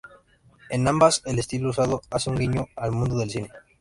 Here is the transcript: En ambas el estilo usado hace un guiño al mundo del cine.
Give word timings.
En 0.71 0.87
ambas 0.87 1.21
el 1.25 1.37
estilo 1.37 1.69
usado 1.69 2.01
hace 2.09 2.31
un 2.31 2.37
guiño 2.37 2.65
al 2.75 2.91
mundo 2.91 3.19
del 3.19 3.29
cine. 3.29 3.51